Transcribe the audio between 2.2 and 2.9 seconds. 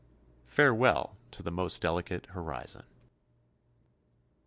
horizon.